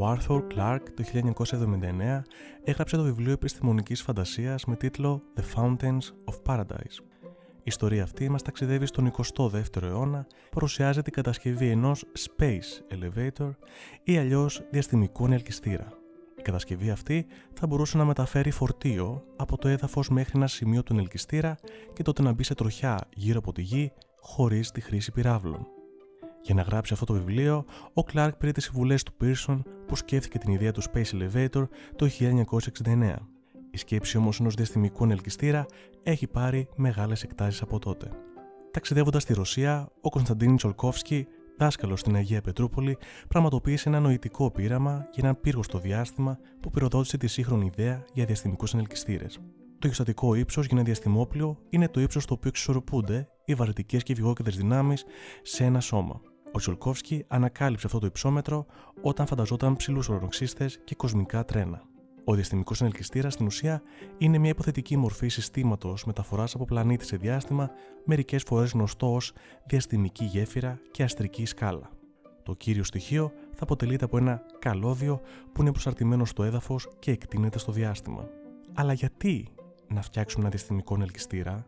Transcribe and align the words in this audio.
Ο 0.00 0.12
Arthur 0.12 0.42
Clarke 0.54 0.86
το 0.94 1.04
1979 1.04 2.22
έγραψε 2.64 2.96
το 2.96 3.02
βιβλίο 3.02 3.32
επιστημονικής 3.32 4.02
φαντασίας 4.02 4.64
με 4.64 4.76
τίτλο 4.76 5.22
The 5.36 5.42
Fountains 5.54 6.00
of 6.24 6.42
Paradise. 6.46 6.98
Η 7.56 7.62
ιστορία 7.62 8.02
αυτή 8.02 8.28
μας 8.28 8.42
ταξιδεύει 8.42 8.86
στον 8.86 9.12
22ο 9.36 9.82
αιώνα, 9.82 10.26
παρουσιάζει 10.50 11.02
την 11.02 11.12
κατασκευή 11.12 11.68
ενός 11.68 12.04
Space 12.18 12.94
Elevator 12.94 13.50
ή 14.02 14.18
αλλιώς 14.18 14.62
διαστημικού 14.70 15.24
ανελκυστήρα. 15.24 15.88
Η 16.38 16.42
κατασκευή 16.42 16.90
αυτή 16.90 17.26
θα 17.52 17.66
μπορούσε 17.66 17.96
να 17.96 18.04
μεταφέρει 18.04 18.50
φορτίο 18.50 19.24
από 19.36 19.58
το 19.58 19.68
έδαφος 19.68 20.08
μέχρι 20.08 20.32
ένα 20.34 20.46
σημείο 20.46 20.82
του 20.82 20.96
ελκυστήρα 20.98 21.56
και 21.92 22.02
τότε 22.02 22.22
να 22.22 22.32
μπει 22.32 22.42
σε 22.42 22.54
τροχιά 22.54 22.98
γύρω 23.14 23.38
από 23.38 23.52
τη 23.52 23.62
γη 23.62 23.92
χωρίς 24.20 24.70
τη 24.70 24.80
χρήση 24.80 25.12
πυράβλων. 25.12 25.79
Για 26.50 26.62
να 26.62 26.68
γράψει 26.68 26.92
αυτό 26.92 27.04
το 27.04 27.12
βιβλίο, 27.12 27.64
ο 27.94 28.02
Clark 28.12 28.30
πήρε 28.38 28.52
τις 28.52 28.64
συμβουλές 28.64 29.02
του 29.02 29.12
Pearson 29.20 29.62
που 29.86 29.96
σκέφτηκε 29.96 30.38
την 30.38 30.52
ιδέα 30.52 30.72
του 30.72 30.82
Space 30.82 31.04
Elevator 31.12 31.68
το 31.96 32.08
1969. 32.84 33.16
Η 33.70 33.76
σκέψη 33.76 34.16
όμως 34.16 34.40
ενός 34.40 34.54
διαστημικού 34.54 35.04
ανελκυστήρα 35.04 35.66
έχει 36.02 36.26
πάρει 36.26 36.68
μεγάλες 36.76 37.22
εκτάσεις 37.22 37.62
από 37.62 37.78
τότε. 37.78 38.10
Ταξιδεύοντας 38.70 39.22
στη 39.22 39.32
Ρωσία, 39.34 39.88
ο 40.00 40.08
Κωνσταντίνη 40.08 40.56
Τσολκόφσκι, 40.56 41.26
δάσκαλος 41.58 42.00
στην 42.00 42.16
Αγία 42.16 42.40
Πετρούπολη, 42.40 42.98
πραγματοποίησε 43.28 43.88
ένα 43.88 44.00
νοητικό 44.00 44.50
πείραμα 44.50 45.08
για 45.12 45.22
έναν 45.22 45.40
πύργο 45.40 45.62
στο 45.62 45.78
διάστημα 45.78 46.38
που 46.60 46.70
πυροδότησε 46.70 47.16
τη 47.16 47.26
σύγχρονη 47.26 47.66
ιδέα 47.66 48.04
για 48.12 48.24
διαστημικούς 48.24 48.74
ανελκυστήρες. 48.74 49.38
Το 49.78 49.86
γεωστατικό 49.86 50.34
ύψος 50.34 50.66
για 50.66 50.76
ένα 50.76 50.86
διαστημόπλιο 50.86 51.58
είναι 51.70 51.88
το 51.88 52.00
ύψος 52.00 52.22
στο 52.22 52.34
οποίο 52.34 52.48
εξισορροπούνται 52.48 53.28
οι 53.44 53.54
βαρυτικές 53.54 54.02
και 54.02 54.14
βυγόκεντρε 54.14 54.56
δυνάμεις 54.56 55.04
σε 55.42 55.64
ένα 55.64 55.80
σώμα. 55.80 56.20
Ο 56.52 56.58
Τσολκόφσκι 56.58 57.24
ανακάλυψε 57.28 57.86
αυτό 57.86 57.98
το 57.98 58.06
υψόμετρο 58.06 58.66
όταν 59.02 59.26
φανταζόταν 59.26 59.76
ψηλούς 59.76 60.08
ουρανοξύστε 60.08 60.70
και 60.84 60.94
κοσμικά 60.94 61.44
τρένα. 61.44 61.82
Ο 62.24 62.34
διαστημικός 62.34 62.80
ενελκυστήρα 62.80 63.30
στην 63.30 63.46
ουσία 63.46 63.82
είναι 64.18 64.38
μια 64.38 64.50
υποθετική 64.50 64.96
μορφή 64.96 65.28
συστήματος 65.28 66.04
μεταφοράς 66.04 66.54
από 66.54 66.64
πλανήτη 66.64 67.04
σε 67.04 67.16
διάστημα, 67.16 67.70
μερικές 68.04 68.42
φορές 68.42 68.70
γνωστό 68.72 69.14
ως 69.14 69.32
διαστημική 69.66 70.24
γέφυρα 70.24 70.80
και 70.90 71.02
αστρική 71.02 71.46
σκάλα. 71.46 71.90
Το 72.42 72.54
κύριο 72.54 72.84
στοιχείο 72.84 73.32
θα 73.54 73.62
αποτελείται 73.62 74.04
από 74.04 74.16
ένα 74.16 74.42
καλώδιο 74.58 75.20
που 75.52 75.60
είναι 75.60 75.72
προσαρτημένο 75.72 76.24
στο 76.24 76.42
έδαφος 76.42 76.88
και 76.98 77.10
εκτείνεται 77.10 77.58
στο 77.58 77.72
διάστημα. 77.72 78.28
Αλλά 78.74 78.92
γιατί 78.92 79.48
να 79.88 80.02
φτιάξουμε 80.02 80.42
ένα 80.42 80.50
διαστημικό 80.50 80.94
ενελκυστήρα, 80.94 81.66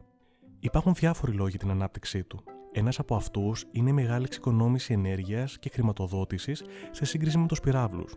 υπάρχουν 0.60 0.94
διάφοροι 0.94 1.32
λόγοι 1.32 1.50
για 1.50 1.58
την 1.58 1.70
ανάπτυξή 1.70 2.24
του. 2.24 2.44
Ένας 2.74 2.98
από 2.98 3.14
αυτούς 3.14 3.64
είναι 3.70 3.90
η 3.90 3.92
μεγάλη 3.92 4.24
εξοικονόμηση 4.24 4.92
ενέργειας 4.92 5.58
και 5.58 5.70
χρηματοδότησης 5.72 6.64
σε 6.90 7.04
σύγκριση 7.04 7.38
με 7.38 7.46
τους 7.46 7.60
πυράβλους. 7.60 8.14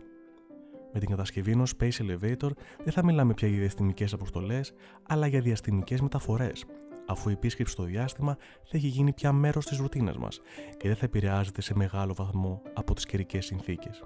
Με 0.92 1.00
την 1.00 1.08
κατασκευή 1.08 1.50
ενός 1.50 1.72
Space 1.78 1.98
Elevator 2.02 2.50
δεν 2.84 2.92
θα 2.92 3.04
μιλάμε 3.04 3.34
πια 3.34 3.48
για 3.48 3.58
διαστημικές 3.58 4.12
αποστολές, 4.12 4.72
αλλά 5.08 5.26
για 5.26 5.40
διαστημικές 5.40 6.00
μεταφορές, 6.00 6.64
αφού 7.06 7.28
η 7.28 7.32
επίσκεψη 7.32 7.72
στο 7.72 7.82
διάστημα 7.82 8.36
θα 8.62 8.76
έχει 8.76 8.86
γίνει 8.86 9.12
πια 9.12 9.32
μέρος 9.32 9.66
της 9.66 9.78
ρουτίνας 9.78 10.16
μας 10.16 10.40
και 10.76 10.88
δεν 10.88 10.96
θα 10.96 11.04
επηρεάζεται 11.04 11.60
σε 11.60 11.76
μεγάλο 11.76 12.14
βαθμό 12.14 12.62
από 12.74 12.94
τις 12.94 13.06
καιρικές 13.06 13.44
συνθήκες. 13.44 14.02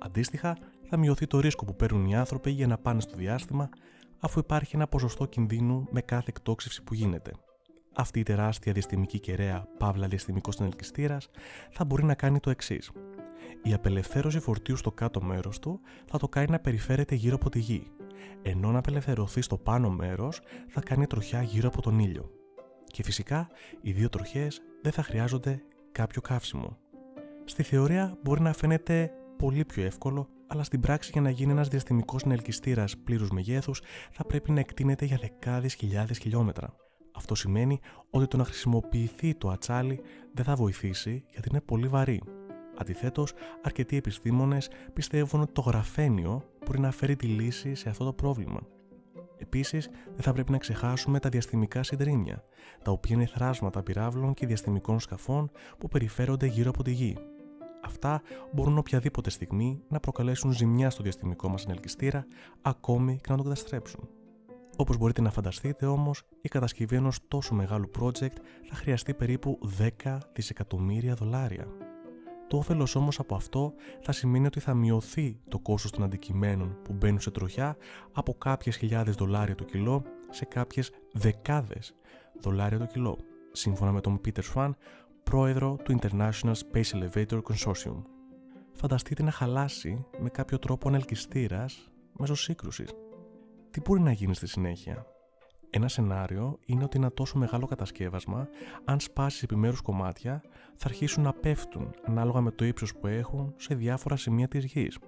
Αντίστοιχα, 0.00 0.56
θα 0.88 0.96
μειωθεί 0.96 1.26
το 1.26 1.40
ρίσκο 1.40 1.64
που 1.64 1.76
παίρνουν 1.76 2.06
οι 2.06 2.16
άνθρωποι 2.16 2.50
για 2.50 2.66
να 2.66 2.78
πάνε 2.78 3.00
στο 3.00 3.16
διάστημα, 3.16 3.68
αφού 4.18 4.38
υπάρχει 4.38 4.76
ένα 4.76 4.86
ποσοστό 4.86 5.24
κινδύνου 5.24 5.86
με 5.90 6.00
κάθε 6.00 6.26
εκτόξευση 6.28 6.82
που 6.82 6.94
γίνεται 6.94 7.32
αυτή 7.96 8.20
η 8.20 8.22
τεράστια 8.22 8.72
διαστημική 8.72 9.20
κεραία, 9.20 9.68
παύλα 9.78 10.08
διαστημικός 10.08 10.54
συνελκυστήρας, 10.54 11.30
θα 11.70 11.84
μπορεί 11.84 12.04
να 12.04 12.14
κάνει 12.14 12.40
το 12.40 12.50
εξής. 12.50 12.90
Η 13.62 13.72
απελευθέρωση 13.72 14.40
φορτίου 14.40 14.76
στο 14.76 14.92
κάτω 14.92 15.22
μέρος 15.22 15.58
του 15.58 15.80
θα 16.06 16.18
το 16.18 16.28
κάνει 16.28 16.50
να 16.50 16.58
περιφέρεται 16.58 17.14
γύρω 17.14 17.34
από 17.34 17.50
τη 17.50 17.58
γη, 17.58 17.90
ενώ 18.42 18.70
να 18.70 18.78
απελευθερωθεί 18.78 19.40
στο 19.40 19.56
πάνω 19.56 19.90
μέρος 19.90 20.40
θα 20.68 20.80
κάνει 20.80 21.06
τροχιά 21.06 21.42
γύρω 21.42 21.68
από 21.68 21.82
τον 21.82 21.98
ήλιο. 21.98 22.30
Και 22.84 23.02
φυσικά 23.02 23.48
οι 23.80 23.92
δύο 23.92 24.08
τροχέ 24.08 24.48
δεν 24.82 24.92
θα 24.92 25.02
χρειάζονται 25.02 25.62
κάποιο 25.92 26.20
καύσιμο. 26.20 26.78
Στη 27.44 27.62
θεωρία 27.62 28.18
μπορεί 28.22 28.40
να 28.40 28.52
φαίνεται 28.52 29.12
πολύ 29.38 29.64
πιο 29.64 29.84
εύκολο, 29.84 30.28
αλλά 30.46 30.62
στην 30.62 30.80
πράξη 30.80 31.10
για 31.12 31.20
να 31.20 31.30
γίνει 31.30 31.52
ένας 31.52 31.68
διαστημικός 31.68 32.20
συνελκυστήρας 32.20 32.96
πλήρους 32.96 33.30
μεγέθους 33.30 33.82
θα 34.12 34.24
πρέπει 34.24 34.50
να 34.50 34.60
εκτείνεται 34.60 35.04
για 35.04 35.18
δεκάδες 35.20 35.74
χιλιάδες 35.74 36.18
χιλιόμετρα. 36.18 36.85
Αυτό 37.16 37.34
σημαίνει 37.34 37.80
ότι 38.10 38.26
το 38.26 38.36
να 38.36 38.44
χρησιμοποιηθεί 38.44 39.34
το 39.34 39.48
ατσάλι 39.48 40.00
δεν 40.32 40.44
θα 40.44 40.54
βοηθήσει 40.54 41.24
γιατί 41.30 41.48
είναι 41.48 41.60
πολύ 41.60 41.88
βαρύ. 41.88 42.22
Αντιθέτως, 42.78 43.32
αρκετοί 43.62 43.96
επιστήμονες 43.96 44.68
πιστεύουν 44.92 45.40
ότι 45.40 45.52
το 45.52 45.60
γραφένιο 45.60 46.42
μπορεί 46.64 46.80
να 46.80 46.90
φέρει 46.90 47.16
τη 47.16 47.26
λύση 47.26 47.74
σε 47.74 47.88
αυτό 47.88 48.04
το 48.04 48.12
πρόβλημα. 48.12 48.60
Επίσης, 49.38 49.88
δεν 50.14 50.22
θα 50.22 50.32
πρέπει 50.32 50.50
να 50.52 50.58
ξεχάσουμε 50.58 51.18
τα 51.18 51.28
διαστημικά 51.28 51.82
συντρίμια, 51.82 52.44
τα 52.82 52.90
οποία 52.90 53.16
είναι 53.16 53.26
θράσματα 53.26 53.82
πυράβλων 53.82 54.34
και 54.34 54.46
διαστημικών 54.46 55.00
σκαφών 55.00 55.50
που 55.78 55.88
περιφέρονται 55.88 56.46
γύρω 56.46 56.70
από 56.70 56.82
τη 56.82 56.90
γη. 56.90 57.16
Αυτά 57.84 58.22
μπορούν 58.52 58.78
οποιαδήποτε 58.78 59.30
στιγμή 59.30 59.82
να 59.88 60.00
προκαλέσουν 60.00 60.52
ζημιά 60.52 60.90
στο 60.90 61.02
διαστημικό 61.02 61.48
μας 61.48 61.64
ενελκυστήρα, 61.64 62.26
ακόμη 62.62 63.18
και 63.22 63.30
να 63.30 63.36
τον 63.36 63.44
καταστρέψουν. 63.44 64.08
Όπως 64.76 64.96
μπορείτε 64.96 65.20
να 65.20 65.30
φανταστείτε 65.30 65.86
όμως, 65.86 66.22
η 66.40 66.48
κατασκευή 66.48 66.96
ενός 66.96 67.18
τόσο 67.28 67.54
μεγάλου 67.54 67.90
project 68.00 68.36
θα 68.68 68.74
χρειαστεί 68.74 69.14
περίπου 69.14 69.58
10 70.04 70.18
δισεκατομμύρια 70.32 71.14
δολάρια. 71.14 71.66
Το 72.48 72.56
όφελος 72.56 72.94
όμως 72.94 73.18
από 73.18 73.34
αυτό 73.34 73.74
θα 74.00 74.12
σημαίνει 74.12 74.46
ότι 74.46 74.60
θα 74.60 74.74
μειωθεί 74.74 75.40
το 75.48 75.58
κόστος 75.58 75.90
των 75.90 76.02
αντικειμένων 76.02 76.78
που 76.82 76.92
μπαίνουν 76.92 77.20
σε 77.20 77.30
τροχιά 77.30 77.76
από 78.12 78.34
κάποιες 78.34 78.76
χιλιάδες 78.76 79.14
δολάρια 79.14 79.54
το 79.54 79.64
κιλό 79.64 80.02
σε 80.30 80.44
κάποιες 80.44 80.90
δεκάδες 81.12 81.94
δολάρια 82.40 82.78
το 82.78 82.86
κιλό, 82.86 83.18
σύμφωνα 83.52 83.92
με 83.92 84.00
τον 84.00 84.20
Peter 84.24 84.42
Swan, 84.54 84.70
πρόεδρο 85.22 85.76
του 85.84 85.98
International 86.00 86.54
Space 86.54 86.90
Elevator 86.92 87.42
Consortium. 87.42 88.02
Φανταστείτε 88.72 89.22
να 89.22 89.30
χαλάσει 89.30 90.04
με 90.18 90.28
κάποιο 90.28 90.58
τρόπο 90.58 90.88
ανελκυστήρας 90.88 91.90
μέσω 92.18 92.34
σύγκρουσης 92.34 92.90
τι 93.76 93.82
μπορεί 93.82 94.00
να 94.00 94.12
γίνει 94.12 94.34
στη 94.34 94.46
συνέχεια; 94.46 95.06
Ένα 95.70 95.88
σενάριο 95.88 96.58
είναι 96.66 96.84
ότι 96.84 96.98
ένα 96.98 97.12
τόσο 97.12 97.38
μεγάλο 97.38 97.66
κατασκεύασμα, 97.66 98.48
αν 98.84 99.00
σπάσει 99.00 99.40
επιμέρους 99.44 99.80
κομμάτια, 99.80 100.42
θα 100.76 100.88
αρχίσουν 100.88 101.22
να 101.22 101.32
πέφτουν 101.32 101.94
ανάλογα 102.04 102.40
με 102.40 102.50
το 102.50 102.64
ύψος 102.64 102.96
που 102.96 103.06
έχουν 103.06 103.54
σε 103.56 103.74
διάφορα 103.74 104.16
σημεία 104.16 104.48
της 104.48 104.64
γης. 104.64 104.98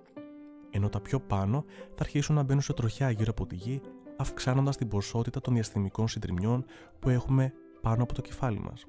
Ενώ 0.71 0.89
τα 0.89 1.01
πιο 1.01 1.21
πάνω 1.21 1.65
θα 1.89 2.01
αρχίσουν 2.01 2.34
να 2.34 2.43
μπαίνουν 2.43 2.62
σε 2.62 2.73
τροχιά 2.73 3.11
γύρω 3.11 3.31
από 3.31 3.47
τη 3.47 3.55
γη, 3.55 3.81
αυξάνοντας 4.17 4.77
την 4.77 4.89
ποσότητα 4.89 5.41
των 5.41 5.55
διαστημικών 5.55 6.09
συντριμιών 6.09 6.65
που 6.99 7.09
έχουμε 7.09 7.53
πάνω 7.81 8.03
από 8.03 8.15
το 8.15 8.21
κεφάλι 8.21 8.61
μας. 8.61 8.87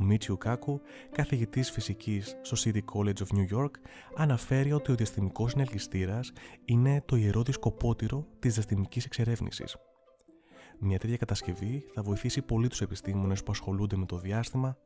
Ο 0.00 0.04
Μίτσιου 0.04 0.38
Κάκου, 0.38 0.80
καθηγητής 1.10 1.70
φυσικής 1.70 2.36
στο 2.42 2.56
City 2.64 2.80
College 2.94 3.16
of 3.16 3.36
New 3.36 3.58
York, 3.58 3.70
αναφέρει 4.16 4.72
ότι 4.72 4.92
ο 4.92 4.94
διαστημικός 4.94 5.50
συνελκυστήρας 5.50 6.32
είναι 6.64 7.02
το 7.06 7.16
ιερό 7.16 7.42
δισκοπότηρο 7.42 8.26
της 8.38 8.54
διαστημικής 8.54 9.04
εξερεύνησης. 9.04 9.76
Μια 10.78 10.98
τέτοια 10.98 11.16
κατασκευή 11.16 11.84
θα 11.94 12.02
βοηθήσει 12.02 12.42
πολύ 12.42 12.68
τους 12.68 12.80
επιστήμονες 12.80 13.42
που 13.42 13.50
ασχολούνται 13.50 13.96
με 13.96 14.06
το 14.06 14.18
διάστημα 14.18 14.76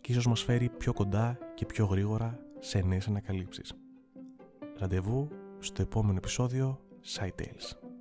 και 0.00 0.12
ίσως 0.12 0.26
μας 0.26 0.42
φέρει 0.42 0.68
πιο 0.68 0.92
κοντά 0.92 1.38
και 1.54 1.66
πιο 1.66 1.84
γρήγορα 1.84 2.38
σε 2.58 2.80
νέες 2.80 3.06
ανακαλύψεις. 3.06 3.74
Ραντεβού 4.78 5.28
στο 5.58 5.82
επόμενο 5.82 6.16
επεισόδιο 6.16 6.80
SciTales. 7.04 7.91